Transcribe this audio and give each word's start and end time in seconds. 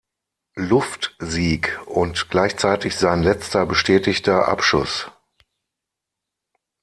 Luftsieg 0.55 1.79
und 1.85 2.31
gleichzeitig 2.31 2.95
sein 2.95 3.21
letzter 3.21 3.67
bestätigter 3.67 4.47
Abschuss. 4.47 5.11